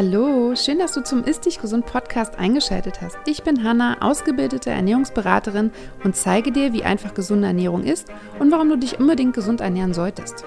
[0.00, 3.16] Hallo, schön, dass du zum Ist Dich Gesund Podcast eingeschaltet hast.
[3.26, 5.72] Ich bin Hanna, ausgebildete Ernährungsberaterin
[6.04, 8.06] und zeige dir, wie einfach gesunde Ernährung ist
[8.38, 10.44] und warum du dich unbedingt gesund ernähren solltest.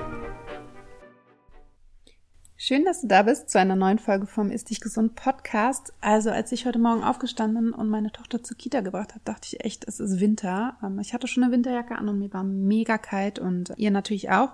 [2.55, 5.91] Schön, dass du da bist zu einer neuen Folge vom Ist Dich Gesund Podcast.
[5.99, 9.65] Also, als ich heute Morgen aufgestanden und meine Tochter zur Kita gebracht habe, dachte ich
[9.65, 10.77] echt, es ist Winter.
[10.81, 14.31] Ähm, ich hatte schon eine Winterjacke an und mir war mega kalt und ihr natürlich
[14.31, 14.51] auch.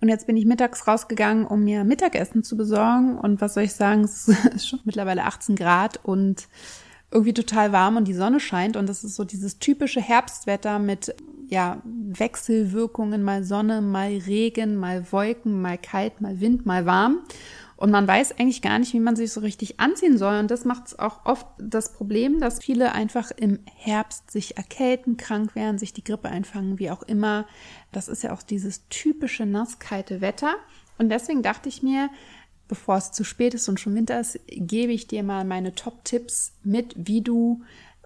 [0.00, 3.18] Und jetzt bin ich mittags rausgegangen, um mir Mittagessen zu besorgen.
[3.18, 6.48] Und was soll ich sagen, es ist schon mittlerweile 18 Grad und
[7.10, 8.76] irgendwie total warm und die Sonne scheint.
[8.76, 11.14] Und das ist so dieses typische Herbstwetter mit
[11.48, 17.20] ja, Wechselwirkungen, mal Sonne, mal Regen, mal Wolken, mal kalt, mal Wind, mal warm.
[17.76, 20.38] Und man weiß eigentlich gar nicht, wie man sich so richtig anziehen soll.
[20.38, 25.18] Und das macht es auch oft das Problem, dass viele einfach im Herbst sich erkälten,
[25.18, 27.46] krank werden, sich die Grippe einfangen, wie auch immer.
[27.92, 30.54] Das ist ja auch dieses typische nasskalte Wetter.
[30.96, 32.08] Und deswegen dachte ich mir,
[32.66, 36.54] bevor es zu spät ist und schon Winter ist, gebe ich dir mal meine Top-Tipps
[36.64, 37.62] mit, wie du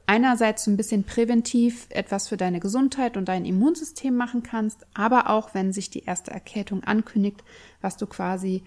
[0.07, 5.31] einerseits so ein bisschen präventiv etwas für deine Gesundheit und dein Immunsystem machen kannst, aber
[5.31, 7.45] auch wenn sich die erste Erkältung ankündigt,
[7.81, 8.65] was du quasi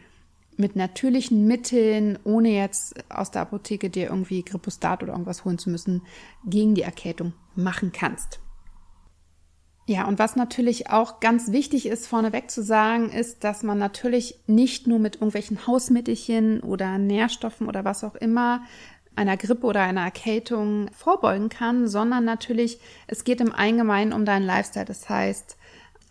[0.57, 5.69] mit natürlichen Mitteln, ohne jetzt aus der Apotheke dir irgendwie Grippostat oder irgendwas holen zu
[5.69, 6.01] müssen,
[6.45, 8.39] gegen die Erkältung machen kannst.
[9.85, 14.39] Ja, und was natürlich auch ganz wichtig ist, vorneweg zu sagen, ist, dass man natürlich
[14.47, 18.61] nicht nur mit irgendwelchen Hausmittelchen oder Nährstoffen oder was auch immer
[19.15, 24.45] einer Grippe oder einer Erkältung vorbeugen kann, sondern natürlich, es geht im Allgemeinen um deinen
[24.45, 24.85] Lifestyle.
[24.85, 25.57] Das heißt,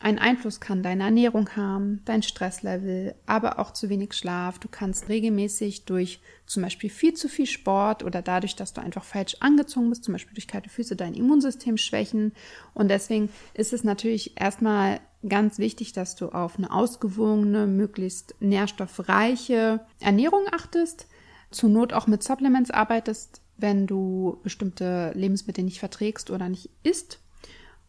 [0.03, 4.59] einen Einfluss kann deine Ernährung haben, dein Stresslevel, aber auch zu wenig Schlaf.
[4.59, 9.05] Du kannst regelmäßig durch zum Beispiel viel zu viel Sport oder dadurch, dass du einfach
[9.05, 12.33] falsch angezogen bist, zum Beispiel durch kalte Füße, dein Immunsystem schwächen.
[12.75, 19.81] Und deswegen ist es natürlich erstmal ganz wichtig, dass du auf eine ausgewogene, möglichst nährstoffreiche
[20.01, 21.07] Ernährung achtest,
[21.53, 27.22] zur Not auch mit Supplements arbeitest, wenn du bestimmte Lebensmittel nicht verträgst oder nicht isst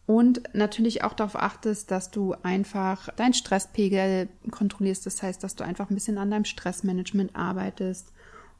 [0.06, 5.06] und natürlich auch darauf achtest, dass du einfach deinen Stresspegel kontrollierst.
[5.06, 8.12] Das heißt, dass du einfach ein bisschen an deinem Stressmanagement arbeitest.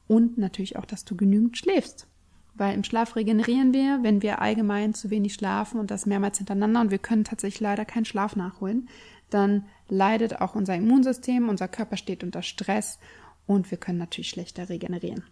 [0.06, 2.06] Und natürlich auch, dass du genügend schläfst.
[2.54, 6.80] Weil im Schlaf regenerieren wir, wenn wir allgemein zu wenig schlafen und das mehrmals hintereinander
[6.80, 8.88] und wir können tatsächlich leider keinen Schlaf nachholen,
[9.28, 12.98] dann leidet auch unser Immunsystem, unser Körper steht unter Stress
[13.46, 15.24] und wir können natürlich schlechter regenerieren.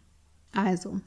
[0.53, 1.01] Also,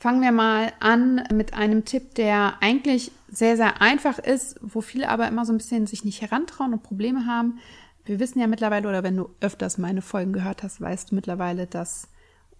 [0.00, 5.10] Fangen wir mal an mit einem Tipp, der eigentlich sehr, sehr einfach ist, wo viele
[5.10, 7.58] aber immer so ein bisschen sich nicht herantrauen und Probleme haben.
[8.06, 11.66] Wir wissen ja mittlerweile, oder wenn du öfters meine Folgen gehört hast, weißt du mittlerweile,
[11.66, 12.08] dass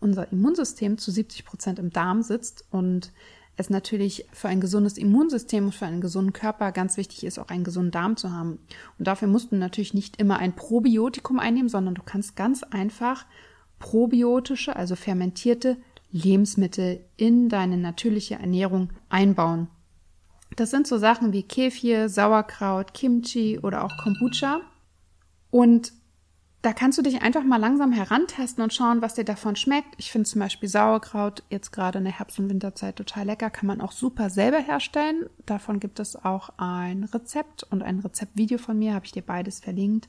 [0.00, 3.10] unser Immunsystem zu 70 Prozent im Darm sitzt und
[3.56, 7.48] es natürlich für ein gesundes Immunsystem und für einen gesunden Körper ganz wichtig ist, auch
[7.48, 8.58] einen gesunden Darm zu haben.
[8.98, 13.24] Und dafür musst du natürlich nicht immer ein Probiotikum einnehmen, sondern du kannst ganz einfach
[13.78, 15.78] probiotische, also fermentierte
[16.12, 19.68] Lebensmittel in deine natürliche Ernährung einbauen.
[20.56, 24.60] Das sind so Sachen wie Kefir, Sauerkraut, Kimchi oder auch Kombucha.
[25.50, 25.92] Und
[26.62, 29.94] da kannst du dich einfach mal langsam herantasten und schauen, was dir davon schmeckt.
[29.96, 33.48] Ich finde zum Beispiel Sauerkraut jetzt gerade in der Herbst- und Winterzeit total lecker.
[33.48, 35.30] Kann man auch super selber herstellen.
[35.46, 38.92] Davon gibt es auch ein Rezept und ein Rezeptvideo von mir.
[38.92, 40.08] Habe ich dir beides verlinkt.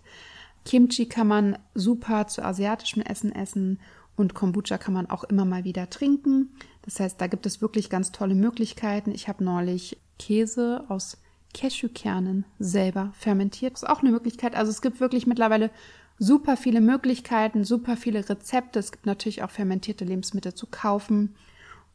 [0.65, 3.79] Kimchi kann man super zu asiatischem Essen essen
[4.21, 6.51] und Kombucha kann man auch immer mal wieder trinken.
[6.83, 9.11] Das heißt, da gibt es wirklich ganz tolle Möglichkeiten.
[9.11, 11.17] Ich habe neulich Käse aus
[11.53, 13.73] Cashewkernen selber fermentiert.
[13.73, 14.55] Das ist auch eine Möglichkeit.
[14.55, 15.69] Also es gibt wirklich mittlerweile
[16.17, 18.79] super viele Möglichkeiten, super viele Rezepte.
[18.79, 21.35] Es gibt natürlich auch fermentierte Lebensmittel zu kaufen.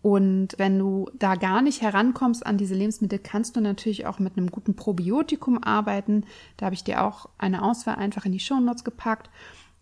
[0.03, 4.37] Und wenn du da gar nicht herankommst an diese Lebensmittel, kannst du natürlich auch mit
[4.37, 6.25] einem guten Probiotikum arbeiten.
[6.57, 9.31] Da habe ich dir auch eine Auswahl einfach in die Shownotes gepackt.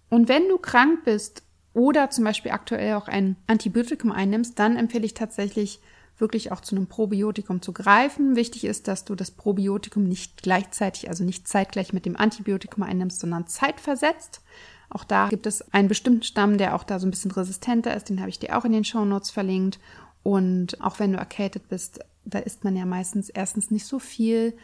[0.08, 1.42] Und wenn du krank bist
[1.74, 5.80] oder zum Beispiel aktuell auch ein Antibiotikum einnimmst, dann empfehle ich tatsächlich
[6.16, 8.36] wirklich auch zu einem Probiotikum zu greifen.
[8.36, 13.18] Wichtig ist, dass du das Probiotikum nicht gleichzeitig, also nicht zeitgleich mit dem Antibiotikum einnimmst,
[13.18, 14.40] sondern zeitversetzt.
[14.88, 18.08] Auch da gibt es einen bestimmten Stamm, der auch da so ein bisschen resistenter ist.
[18.08, 19.80] Den habe ich dir auch in den Show Notes verlinkt.
[20.22, 24.56] Und auch wenn du erkältet bist, da isst man ja meistens erstens nicht so viel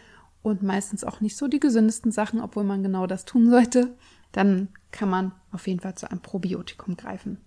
[0.43, 3.97] und meistens auch nicht so die gesündesten Sachen, obwohl man genau das tun sollte
[4.33, 7.39] dann kann man auf jeden Fall zu einem Probiotikum greifen.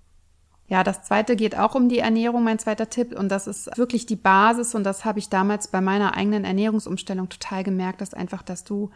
[0.68, 3.18] Ja, das zweite geht auch um die Ernährung, mein zweiter Tipp.
[3.18, 4.76] Und das ist wirklich die Basis.
[4.76, 8.90] Und das habe ich damals bei meiner eigenen Ernährungsumstellung total gemerkt, dass einfach, dass du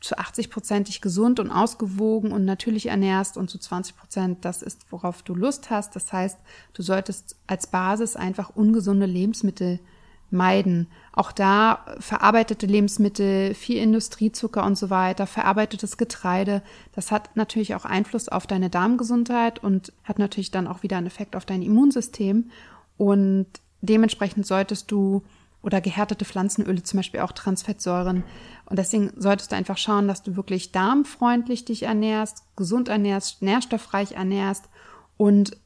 [0.00, 4.62] zu 80 Prozent dich gesund und ausgewogen und natürlich ernährst und zu 20 Prozent das
[4.62, 5.94] ist, worauf du Lust hast.
[5.94, 6.38] Das heißt,
[6.72, 9.78] du solltest als Basis einfach ungesunde Lebensmittel
[10.32, 10.88] meiden.
[11.12, 16.62] Auch da verarbeitete Lebensmittel, viel Industriezucker und so weiter, verarbeitetes Getreide.
[16.94, 21.06] Das hat natürlich auch Einfluss auf deine Darmgesundheit und hat natürlich dann auch wieder einen
[21.06, 22.50] Effekt auf dein Immunsystem.
[22.96, 23.46] Und
[23.82, 25.22] dementsprechend solltest du
[25.62, 28.24] oder gehärtete Pflanzenöle, zum Beispiel auch Transfettsäuren.
[28.66, 34.12] Und deswegen solltest du einfach schauen, dass du wirklich darmfreundlich dich ernährst, gesund ernährst, nährstoffreich
[34.12, 34.68] ernährst
[35.16, 35.56] und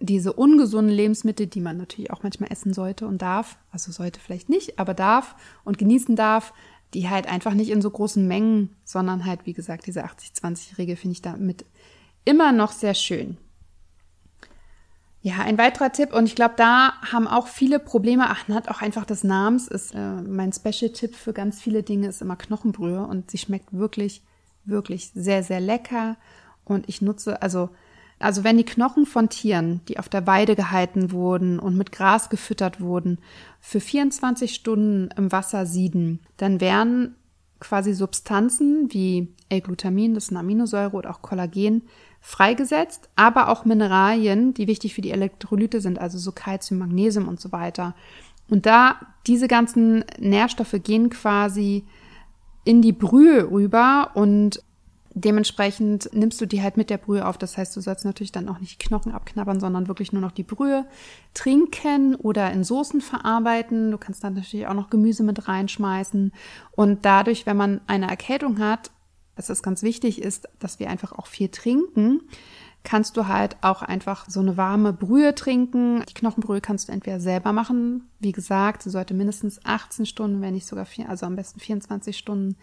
[0.00, 4.48] diese ungesunden Lebensmittel, die man natürlich auch manchmal essen sollte und darf, also sollte vielleicht
[4.48, 5.34] nicht, aber darf
[5.64, 6.52] und genießen darf,
[6.94, 11.12] die halt einfach nicht in so großen Mengen, sondern halt, wie gesagt, diese 80-20-Regel finde
[11.12, 11.64] ich damit
[12.24, 13.36] immer noch sehr schön.
[15.20, 18.26] Ja, ein weiterer Tipp, und ich glaube, da haben auch viele Probleme.
[18.28, 22.22] Ach, hat auch einfach des Namens ist äh, mein Special-Tipp für ganz viele Dinge ist
[22.22, 24.22] immer Knochenbrühe und sie schmeckt wirklich,
[24.64, 26.16] wirklich sehr, sehr lecker.
[26.64, 27.70] Und ich nutze, also
[28.18, 32.30] also wenn die Knochen von Tieren, die auf der Weide gehalten wurden und mit Gras
[32.30, 33.18] gefüttert wurden,
[33.60, 37.14] für 24 Stunden im Wasser sieden, dann werden
[37.60, 41.82] quasi Substanzen wie L-Glutamin, das ist eine Aminosäure oder auch Kollagen,
[42.20, 47.40] freigesetzt, aber auch Mineralien, die wichtig für die Elektrolyte sind, also so Calcium, Magnesium und
[47.40, 47.94] so weiter.
[48.50, 51.84] Und da diese ganzen Nährstoffe gehen quasi
[52.64, 54.62] in die Brühe rüber und
[55.20, 57.38] Dementsprechend nimmst du die halt mit der Brühe auf.
[57.38, 60.42] Das heißt, du sollst natürlich dann auch nicht Knochen abknabbern, sondern wirklich nur noch die
[60.42, 60.86] Brühe
[61.34, 63.90] trinken oder in Soßen verarbeiten.
[63.90, 66.32] Du kannst dann natürlich auch noch Gemüse mit reinschmeißen.
[66.72, 68.90] Und dadurch, wenn man eine Erkältung hat,
[69.36, 72.22] dass es ganz wichtig ist, dass wir einfach auch viel trinken,
[72.84, 76.02] kannst du halt auch einfach so eine warme Brühe trinken.
[76.08, 78.08] Die Knochenbrühe kannst du entweder selber machen.
[78.18, 82.16] Wie gesagt, sie sollte mindestens 18 Stunden, wenn nicht sogar vier, also am besten 24
[82.16, 82.56] Stunden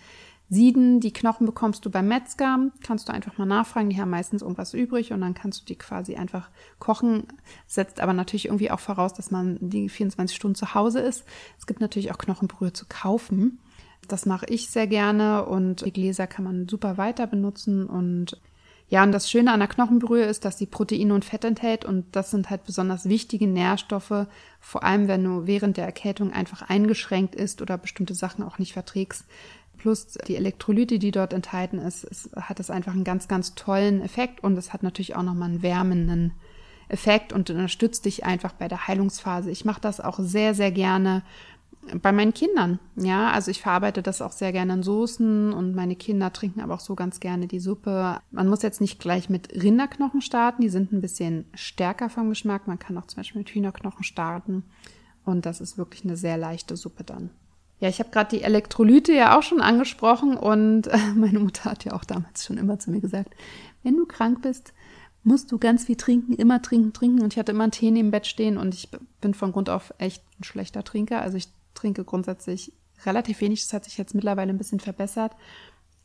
[0.49, 4.43] Sieden, die Knochen bekommst du beim Metzger, kannst du einfach mal nachfragen, die haben meistens
[4.43, 7.23] irgendwas übrig und dann kannst du die quasi einfach kochen,
[7.65, 11.25] setzt aber natürlich irgendwie auch voraus, dass man die 24 Stunden zu Hause ist.
[11.57, 13.59] Es gibt natürlich auch Knochenbrühe zu kaufen.
[14.07, 17.87] Das mache ich sehr gerne und die Gläser kann man super weiter benutzen.
[17.87, 18.39] Und
[18.87, 22.05] ja, und das Schöne an der Knochenbrühe ist, dass sie Proteine und Fett enthält und
[22.15, 24.27] das sind halt besonders wichtige Nährstoffe,
[24.59, 28.73] vor allem wenn du während der Erkältung einfach eingeschränkt ist oder bestimmte Sachen auch nicht
[28.73, 29.25] verträgst,
[29.85, 34.01] plus die Elektrolyte, die dort enthalten ist, ist hat es einfach einen ganz, ganz tollen
[34.01, 36.33] Effekt und es hat natürlich auch nochmal einen wärmenden
[36.89, 39.51] Effekt und unterstützt dich einfach bei der Heilungsphase.
[39.51, 41.21] Ich mache das auch sehr, sehr gerne
[42.01, 42.79] bei meinen Kindern.
[42.95, 46.73] Ja, also ich verarbeite das auch sehr gerne in Soßen und meine Kinder trinken aber
[46.73, 48.17] auch so ganz gerne die Suppe.
[48.31, 52.65] Man muss jetzt nicht gleich mit Rinderknochen starten, die sind ein bisschen stärker vom Geschmack.
[52.65, 54.63] Man kann auch zum Beispiel mit Hühnerknochen starten
[55.25, 57.29] und das ist wirklich eine sehr leichte Suppe dann.
[57.85, 61.85] Ja, ich habe gerade die Elektrolyte ja auch schon angesprochen und äh, meine Mutter hat
[61.85, 63.35] ja auch damals schon immer zu mir gesagt,
[63.83, 64.73] wenn du krank bist,
[65.23, 67.21] musst du ganz viel trinken, immer trinken, trinken.
[67.21, 68.89] Und ich hatte immer einen Tee neben dem Bett stehen und ich
[69.21, 71.21] bin von Grund auf echt ein schlechter Trinker.
[71.21, 72.73] Also ich trinke grundsätzlich
[73.05, 73.61] relativ wenig.
[73.61, 75.33] Das hat sich jetzt mittlerweile ein bisschen verbessert.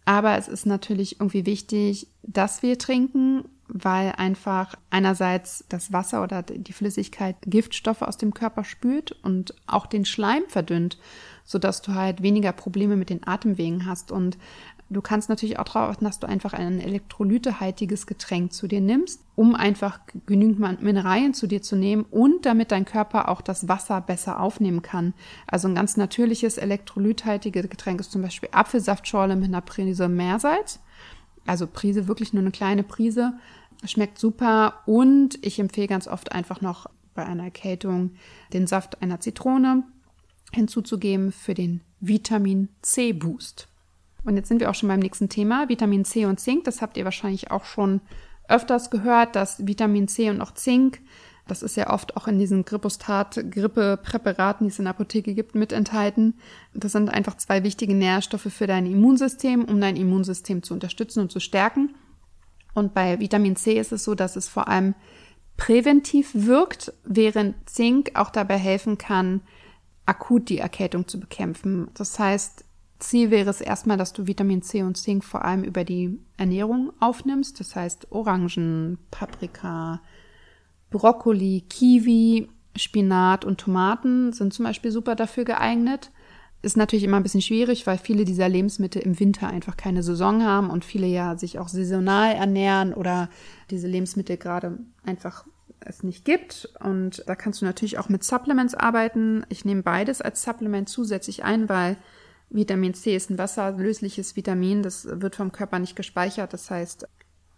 [0.04, 6.42] Aber es ist natürlich irgendwie wichtig, dass wir trinken, weil einfach einerseits das Wasser oder
[6.42, 10.98] die Flüssigkeit Giftstoffe aus dem Körper spült und auch den Schleim verdünnt
[11.44, 14.12] sodass du halt weniger Probleme mit den Atemwegen hast.
[14.12, 14.38] Und
[14.88, 19.22] du kannst natürlich auch darauf achten, dass du einfach ein elektrolytehaltiges Getränk zu dir nimmst,
[19.36, 24.00] um einfach genügend Mineralien zu dir zu nehmen und damit dein Körper auch das Wasser
[24.00, 25.14] besser aufnehmen kann.
[25.46, 30.80] Also ein ganz natürliches elektrolythaltiges Getränk ist zum Beispiel Apfelsaftschorle mit einer Prise Meersalz.
[31.46, 33.34] Also Prise, wirklich nur eine kleine Prise.
[33.84, 38.12] Schmeckt super und ich empfehle ganz oft einfach noch bei einer Erkältung
[38.52, 39.84] den Saft einer Zitrone
[40.52, 43.68] hinzuzugeben für den Vitamin C Boost.
[44.24, 46.64] Und jetzt sind wir auch schon beim nächsten Thema, Vitamin C und Zink.
[46.64, 48.00] Das habt ihr wahrscheinlich auch schon
[48.48, 51.00] öfters gehört, dass Vitamin C und auch Zink,
[51.46, 55.54] das ist ja oft auch in diesen Grippostat, Grippepräparaten, die es in der Apotheke gibt,
[55.54, 56.34] mit enthalten.
[56.74, 61.32] Das sind einfach zwei wichtige Nährstoffe für dein Immunsystem, um dein Immunsystem zu unterstützen und
[61.32, 61.94] zu stärken.
[62.74, 64.94] Und bei Vitamin C ist es so, dass es vor allem
[65.56, 69.42] präventiv wirkt, während Zink auch dabei helfen kann,
[70.10, 71.88] akut die Erkältung zu bekämpfen.
[71.94, 72.64] Das heißt,
[72.98, 76.92] Ziel wäre es erstmal, dass du Vitamin C und Zink vor allem über die Ernährung
[77.00, 77.60] aufnimmst.
[77.60, 80.02] Das heißt, Orangen, Paprika,
[80.90, 86.10] Brokkoli, Kiwi, Spinat und Tomaten sind zum Beispiel super dafür geeignet.
[86.62, 90.44] Ist natürlich immer ein bisschen schwierig, weil viele dieser Lebensmittel im Winter einfach keine Saison
[90.44, 93.30] haben und viele ja sich auch saisonal ernähren oder
[93.70, 95.46] diese Lebensmittel gerade einfach
[95.80, 96.68] es nicht gibt.
[96.80, 99.44] Und da kannst du natürlich auch mit Supplements arbeiten.
[99.48, 101.96] Ich nehme beides als Supplement zusätzlich ein, weil
[102.50, 104.82] Vitamin C ist ein wasserlösliches Vitamin.
[104.82, 106.52] Das wird vom Körper nicht gespeichert.
[106.52, 107.06] Das heißt,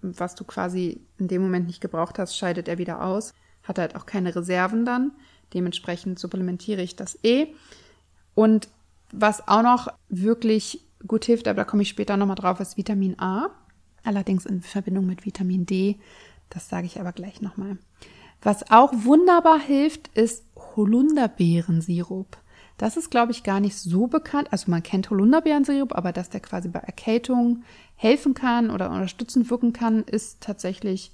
[0.03, 3.35] was du quasi in dem Moment nicht gebraucht hast, scheidet er wieder aus.
[3.63, 5.13] Hat halt auch keine Reserven dann.
[5.55, 7.49] Dementsprechend supplementiere ich das eh.
[8.35, 8.69] Und
[9.13, 13.19] was auch noch wirklich gut hilft, aber da komme ich später nochmal drauf, ist Vitamin
[13.19, 13.51] A.
[14.05, 15.99] Allerdings in Verbindung mit Vitamin D.
[16.51, 17.79] Das sage ich aber gleich nochmal.
[18.43, 22.37] Was auch wunderbar hilft, ist Holunderbeerensirup.
[22.77, 24.49] Das ist, glaube ich, gar nicht so bekannt.
[24.51, 27.63] Also man kennt Holunderbeerensirup, aber dass der quasi bei Erkältung
[27.95, 31.13] helfen kann oder unterstützend wirken kann, ist tatsächlich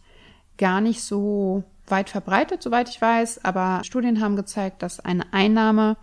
[0.56, 3.44] gar nicht so weit verbreitet, soweit ich weiß.
[3.44, 5.98] Aber Studien haben gezeigt, dass eine Einnahme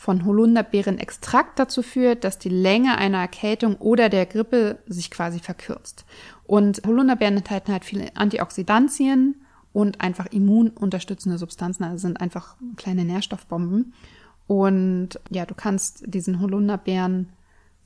[0.00, 6.06] von Holunderbeerenextrakt dazu führt, dass die Länge einer Erkältung oder der Grippe sich quasi verkürzt.
[6.46, 9.42] Und Holunderbeeren enthalten halt viele Antioxidantien
[9.74, 13.92] und einfach immununterstützende Substanzen, also sind einfach kleine Nährstoffbomben.
[14.46, 17.28] Und ja, du kannst diesen Holunderbeeren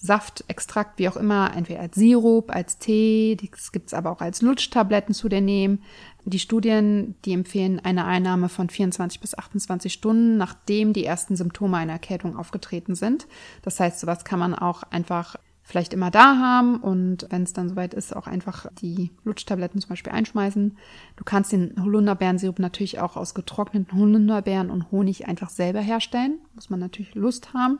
[0.04, 4.42] Saft, Extrakt, wie auch immer, entweder als Sirup, als Tee, das gibt's aber auch als
[4.42, 5.82] Lutschtabletten zu dir nehmen.
[6.26, 11.78] Die Studien, die empfehlen eine Einnahme von 24 bis 28 Stunden, nachdem die ersten Symptome
[11.78, 13.26] einer Erkältung aufgetreten sind.
[13.62, 17.70] Das heißt, sowas kann man auch einfach vielleicht immer da haben und wenn es dann
[17.70, 20.76] soweit ist, auch einfach die Lutschtabletten zum Beispiel einschmeißen.
[21.16, 26.40] Du kannst den Holunderbeerensirup natürlich auch aus getrockneten Holunderbeeren und Honig einfach selber herstellen.
[26.54, 27.78] Muss man natürlich Lust haben.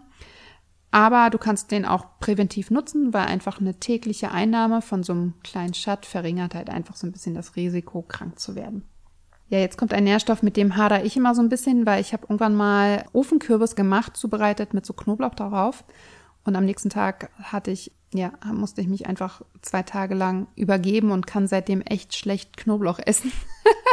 [0.95, 5.35] Aber du kannst den auch präventiv nutzen, weil einfach eine tägliche Einnahme von so einem
[5.43, 8.85] kleinen Schat verringert halt einfach so ein bisschen das Risiko, krank zu werden.
[9.49, 12.13] Ja, jetzt kommt ein Nährstoff, mit dem hader ich immer so ein bisschen, weil ich
[12.13, 15.83] habe irgendwann mal Ofenkürbis gemacht, zubereitet mit so Knoblauch darauf.
[16.45, 21.11] Und am nächsten Tag hatte ich, ja, musste ich mich einfach zwei Tage lang übergeben
[21.11, 23.33] und kann seitdem echt schlecht Knoblauch essen.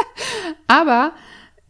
[0.68, 1.14] Aber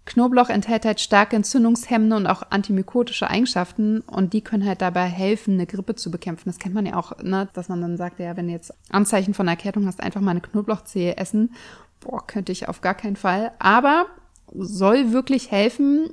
[0.05, 5.55] Knoblauch enthält halt starke entzündungshemmende und auch antimykotische Eigenschaften und die können halt dabei helfen,
[5.55, 6.49] eine Grippe zu bekämpfen.
[6.49, 9.33] Das kennt man ja auch, ne, dass man dann sagt, ja, wenn du jetzt Anzeichen
[9.33, 11.55] von Erkältung hast, einfach mal eine Knoblauchzehe essen.
[12.01, 13.53] Boah, könnte ich auf gar keinen Fall.
[13.61, 14.07] Aber
[14.53, 16.11] soll wirklich helfen,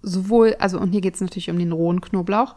[0.00, 2.54] sowohl, also und hier geht es natürlich um den rohen Knoblauch.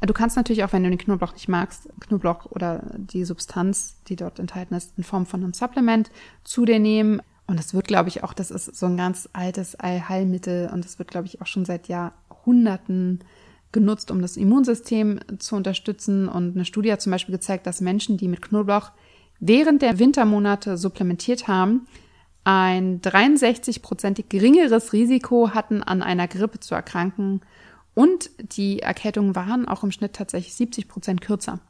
[0.00, 4.16] Du kannst natürlich auch, wenn du den Knoblauch nicht magst, Knoblauch oder die Substanz, die
[4.16, 6.10] dort enthalten ist, in Form von einem Supplement
[6.44, 7.20] zu dir nehmen.
[7.46, 10.98] Und es wird, glaube ich, auch, das ist so ein ganz altes Allheilmittel und es
[10.98, 13.20] wird, glaube ich, auch schon seit Jahrhunderten
[13.72, 16.28] genutzt, um das Immunsystem zu unterstützen.
[16.28, 18.90] Und eine Studie hat zum Beispiel gezeigt, dass Menschen, die mit Knoblauch
[19.38, 21.86] während der Wintermonate supplementiert haben,
[22.42, 27.40] ein 63-prozentig geringeres Risiko hatten, an einer Grippe zu erkranken.
[27.94, 31.60] Und die Erkältungen waren auch im Schnitt tatsächlich 70 Prozent kürzer.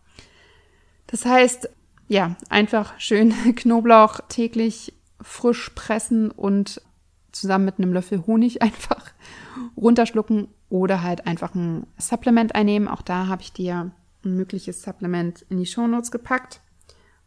[1.06, 1.68] Das heißt,
[2.08, 4.92] ja, einfach schön Knoblauch täglich
[5.26, 6.80] frisch pressen und
[7.32, 9.04] zusammen mit einem Löffel Honig einfach
[9.76, 12.88] runterschlucken oder halt einfach ein Supplement einnehmen.
[12.88, 13.92] Auch da habe ich dir
[14.24, 16.60] ein mögliches Supplement in die Shownotes gepackt.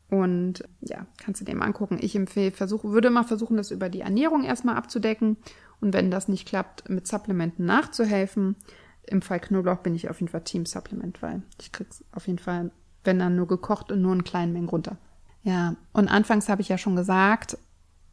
[0.10, 2.00] Und ja, kannst du dir mal angucken.
[2.01, 5.38] Ich empfehle, versuche, würde mal versuchen, das über die Ernährung erstmal abzudecken.
[5.82, 8.56] Und wenn das nicht klappt, mit Supplementen nachzuhelfen.
[9.03, 12.39] Im Fall Knoblauch bin ich auf jeden Fall Team Supplement, weil ich krieg's auf jeden
[12.39, 12.72] Fall,
[13.03, 14.98] wenn dann nur gekocht und nur in kleinen Mengen runter.
[15.44, 17.58] Ja, und anfangs habe ich ja schon gesagt,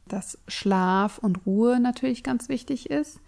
[0.08, 3.20] dass Schlaf und Ruhe natürlich ganz wichtig ist.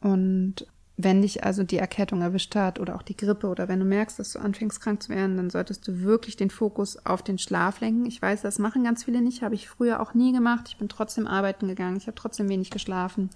[0.00, 0.66] Und
[0.96, 4.18] wenn dich also die Erkältung erwischt hat oder auch die Grippe oder wenn du merkst,
[4.18, 7.80] dass du anfängst krank zu werden, dann solltest du wirklich den Fokus auf den Schlaf
[7.80, 8.06] lenken.
[8.06, 10.66] Ich weiß, das machen ganz viele nicht, habe ich früher auch nie gemacht.
[10.68, 13.30] Ich bin trotzdem arbeiten gegangen, ich habe trotzdem wenig geschlafen.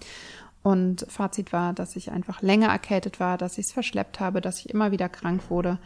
[0.61, 4.59] Und Fazit war, dass ich einfach länger erkältet war, dass ich es verschleppt habe, dass
[4.59, 5.79] ich immer wieder krank wurde.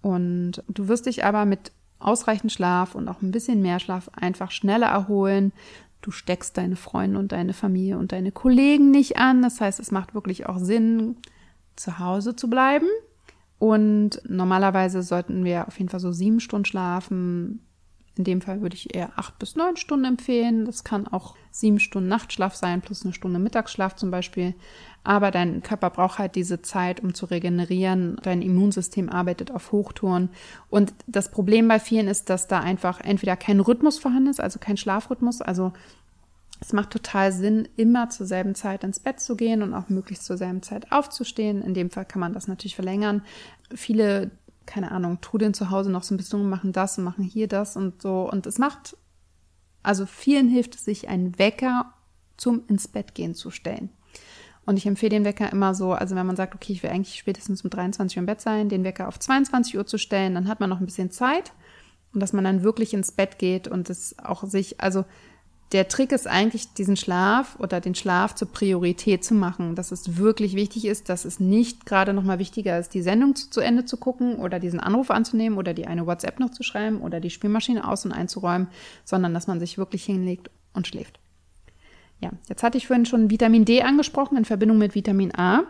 [0.00, 4.50] Und du wirst dich aber mit ausreichend Schlaf und auch ein bisschen mehr Schlaf einfach
[4.50, 5.52] schneller erholen,
[6.00, 9.42] Du steckst deine Freunde und deine Familie und deine Kollegen nicht an.
[9.42, 11.16] Das heißt, es macht wirklich auch Sinn,
[11.76, 12.86] zu Hause zu bleiben.
[13.58, 17.60] Und normalerweise sollten wir auf jeden Fall so sieben Stunden schlafen.
[18.18, 20.64] In dem Fall würde ich eher acht bis neun Stunden empfehlen.
[20.64, 24.54] Das kann auch sieben Stunden Nachtschlaf sein, plus eine Stunde Mittagsschlaf zum Beispiel.
[25.04, 28.16] Aber dein Körper braucht halt diese Zeit, um zu regenerieren.
[28.22, 30.30] Dein Immunsystem arbeitet auf Hochtouren.
[30.68, 34.58] Und das Problem bei vielen ist, dass da einfach entweder kein Rhythmus vorhanden ist, also
[34.58, 35.40] kein Schlafrhythmus.
[35.40, 35.72] Also
[36.60, 40.24] es macht total Sinn, immer zur selben Zeit ins Bett zu gehen und auch möglichst
[40.24, 41.62] zur selben Zeit aufzustehen.
[41.62, 43.22] In dem Fall kann man das natürlich verlängern.
[43.72, 44.32] Viele,
[44.68, 47.48] keine Ahnung, trudeln zu Hause noch so ein bisschen und machen das und machen hier
[47.48, 48.30] das und so.
[48.30, 48.96] Und es macht,
[49.82, 51.94] also vielen hilft es sich, einen Wecker
[52.36, 53.88] zum ins Bett gehen zu stellen.
[54.66, 57.18] Und ich empfehle den Wecker immer so, also wenn man sagt, okay, ich will eigentlich
[57.18, 60.46] spätestens um 23 Uhr im Bett sein, den Wecker auf 22 Uhr zu stellen, dann
[60.46, 61.52] hat man noch ein bisschen Zeit
[62.12, 65.06] und dass man dann wirklich ins Bett geht und es auch sich, also
[65.72, 70.16] der Trick ist eigentlich, diesen Schlaf oder den Schlaf zur Priorität zu machen, dass es
[70.16, 73.84] wirklich wichtig ist, dass es nicht gerade nochmal wichtiger ist, die Sendung zu, zu, Ende
[73.84, 77.30] zu gucken oder diesen Anruf anzunehmen oder die eine WhatsApp noch zu schreiben oder die
[77.30, 78.68] Spielmaschine aus- und einzuräumen,
[79.04, 81.20] sondern dass man sich wirklich hinlegt und schläft.
[82.20, 85.64] Ja, jetzt hatte ich vorhin schon Vitamin D angesprochen in Verbindung mit Vitamin A.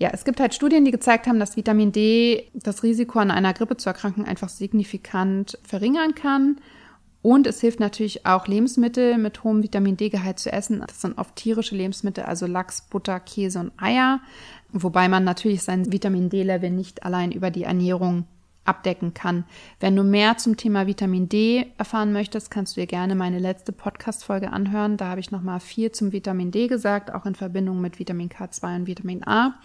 [0.00, 3.54] Ja, es gibt halt Studien, die gezeigt haben, dass Vitamin D das Risiko an einer
[3.54, 6.56] Grippe zu erkranken einfach signifikant verringern kann.
[7.20, 10.84] Und es hilft natürlich auch, Lebensmittel mit hohem Vitamin D-Gehalt zu essen.
[10.86, 14.20] Das sind oft tierische Lebensmittel, also Lachs, Butter, Käse und Eier.
[14.72, 18.24] Wobei man natürlich sein Vitamin D-Level nicht allein über die Ernährung
[18.68, 19.44] abdecken kann.
[19.80, 23.72] Wenn du mehr zum Thema Vitamin D erfahren möchtest, kannst du dir gerne meine letzte
[23.72, 24.98] Podcast-Folge anhören.
[24.98, 28.76] Da habe ich nochmal viel zum Vitamin D gesagt, auch in Verbindung mit Vitamin K2
[28.76, 29.58] und Vitamin A.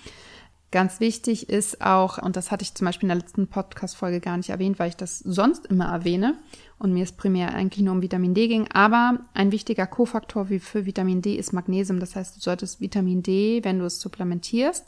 [0.73, 4.37] Ganz wichtig ist auch, und das hatte ich zum Beispiel in der letzten Podcast-Folge gar
[4.37, 6.39] nicht erwähnt, weil ich das sonst immer erwähne
[6.79, 8.67] und mir es primär eigentlich nur um Vitamin D ging.
[8.71, 11.99] Aber ein wichtiger Kofaktor wie für Vitamin D ist Magnesium.
[11.99, 14.83] Das heißt, du solltest Vitamin D, wenn du es supplementierst,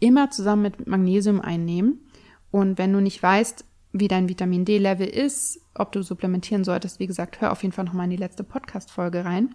[0.00, 2.00] immer zusammen mit Magnesium einnehmen.
[2.50, 7.06] Und wenn du nicht weißt, wie dein Vitamin D-Level ist, ob du supplementieren solltest, wie
[7.06, 9.54] gesagt, hör auf jeden Fall nochmal in die letzte Podcast-Folge rein.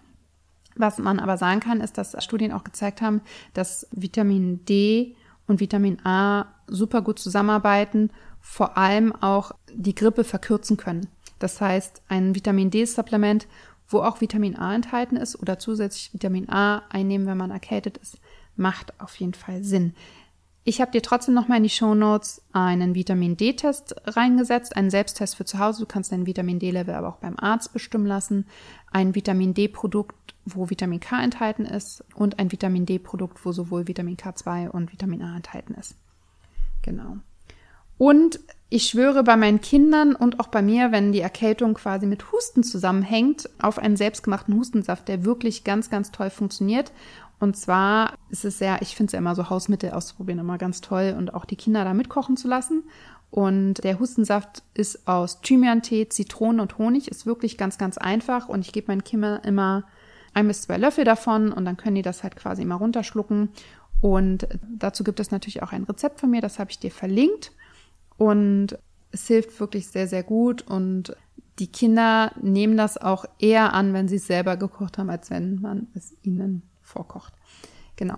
[0.76, 3.20] Was man aber sagen kann, ist, dass Studien auch gezeigt haben,
[3.52, 5.14] dass Vitamin D
[5.46, 8.10] und Vitamin A super gut zusammenarbeiten,
[8.40, 11.08] vor allem auch die Grippe verkürzen können.
[11.38, 13.46] Das heißt, ein Vitamin D-Supplement,
[13.88, 18.18] wo auch Vitamin A enthalten ist oder zusätzlich Vitamin A einnehmen, wenn man erkältet ist,
[18.56, 19.94] macht auf jeden Fall Sinn.
[20.68, 25.36] Ich habe dir trotzdem nochmal in die Show Notes einen Vitamin D-Test reingesetzt, einen Selbsttest
[25.36, 25.82] für zu Hause.
[25.82, 28.46] Du kannst dein Vitamin D-Level aber auch beim Arzt bestimmen lassen.
[28.90, 34.16] Ein Vitamin D-Produkt, wo Vitamin K enthalten ist und ein Vitamin D-Produkt, wo sowohl Vitamin
[34.16, 35.94] K2 und Vitamin A enthalten ist.
[36.82, 37.18] Genau.
[37.96, 42.32] Und ich schwöre bei meinen Kindern und auch bei mir, wenn die Erkältung quasi mit
[42.32, 46.90] Husten zusammenhängt, auf einen selbstgemachten Hustensaft, der wirklich ganz, ganz toll funktioniert
[47.38, 50.80] und zwar ist es sehr, ich finde es ja immer so Hausmittel auszuprobieren, immer ganz
[50.80, 52.84] toll und auch die Kinder da mitkochen zu lassen.
[53.30, 58.48] Und der Hustensaft ist aus Thymian-Tee, Zitronen und Honig, ist wirklich ganz, ganz einfach.
[58.48, 59.84] Und ich gebe meinen Kindern immer
[60.32, 63.50] ein bis zwei Löffel davon und dann können die das halt quasi immer runterschlucken.
[64.00, 64.46] Und
[64.78, 67.52] dazu gibt es natürlich auch ein Rezept von mir, das habe ich dir verlinkt.
[68.16, 68.78] Und
[69.12, 70.62] es hilft wirklich sehr, sehr gut.
[70.62, 71.14] Und
[71.58, 75.60] die Kinder nehmen das auch eher an, wenn sie es selber gekocht haben, als wenn
[75.60, 77.32] man es ihnen vorkocht.
[77.96, 78.16] Genau.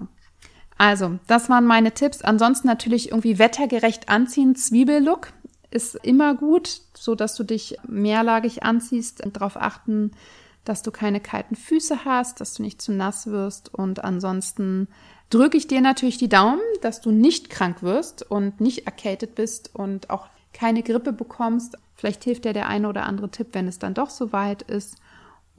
[0.76, 2.22] Also, das waren meine Tipps.
[2.22, 4.54] Ansonsten natürlich irgendwie wettergerecht anziehen.
[4.54, 5.32] Zwiebellook
[5.70, 9.22] ist immer gut, so dass du dich mehrlagig anziehst.
[9.32, 10.12] Darauf achten,
[10.64, 13.74] dass du keine kalten Füße hast, dass du nicht zu nass wirst.
[13.74, 14.88] Und ansonsten
[15.30, 19.74] drücke ich dir natürlich die Daumen, dass du nicht krank wirst und nicht erkältet bist
[19.74, 21.76] und auch keine Grippe bekommst.
[21.94, 24.96] Vielleicht hilft dir der eine oder andere Tipp, wenn es dann doch so weit ist.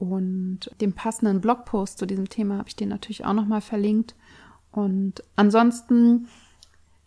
[0.00, 4.16] Und den passenden Blogpost zu diesem Thema habe ich dir natürlich auch nochmal verlinkt.
[4.72, 6.26] Und ansonsten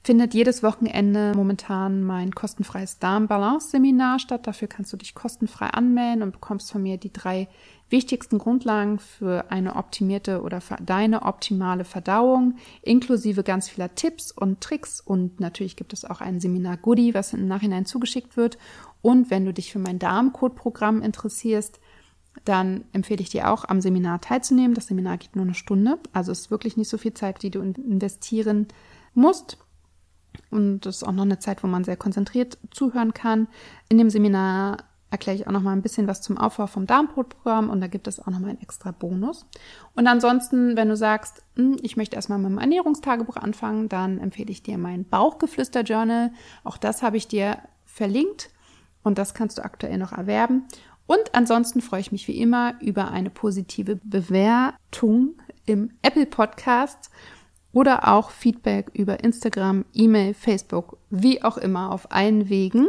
[0.03, 4.45] findet jedes Wochenende momentan mein kostenfreies Darm-Balance-Seminar statt.
[4.45, 7.47] Dafür kannst du dich kostenfrei anmelden und bekommst von mir die drei
[7.89, 14.62] wichtigsten Grundlagen für eine optimierte oder für deine optimale Verdauung, inklusive ganz vieler Tipps und
[14.62, 15.01] Tricks.
[15.01, 18.60] Und natürlich gibt es auch ein Seminar-Goodie, was im Nachhinein zugeschickt wird.
[19.01, 21.79] Und wenn du dich für mein Darmcode-Programm interessierst,
[22.46, 24.74] dann empfehle ich dir auch, am Seminar teilzunehmen.
[24.74, 27.62] Das Seminar geht nur eine Stunde, also ist wirklich nicht so viel Zeit, die du
[27.62, 28.67] investieren
[29.13, 29.58] musst.
[30.50, 33.48] Und das ist auch noch eine Zeit, wo man sehr konzentriert zuhören kann.
[33.88, 34.78] In dem Seminar
[35.13, 38.08] erkläre ich auch noch mal ein bisschen was zum Aufbau vom Darmbrotprogramm und da gibt
[38.08, 39.46] es auch noch mal einen extra Bonus.
[39.96, 44.50] Und ansonsten, wenn du sagst, hm, ich möchte erstmal mit dem Ernährungstagebuch anfangen, dann empfehle
[44.50, 46.32] ich dir mein Bauchgeflüster-Journal.
[46.63, 48.50] Auch das habe ich dir verlinkt
[49.04, 50.65] und das kannst du aktuell noch erwerben.
[51.06, 55.36] Und ansonsten freue ich mich wie immer über eine positive Bewertung
[55.66, 57.10] im Apple Podcast
[57.74, 62.88] oder auch Feedback über Instagram, E-Mail, Facebook, wie auch immer auf allen Wegen.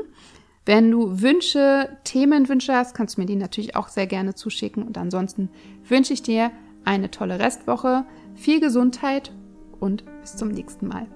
[0.66, 4.83] Wenn du Wünsche, Themenwünsche hast, kannst du mir die natürlich auch sehr gerne zuschicken.
[4.83, 5.50] Und ansonsten
[5.88, 6.50] wünsche ich dir
[6.85, 9.33] eine tolle Restwoche, viel Gesundheit
[9.81, 11.07] und bis zum nächsten Mal.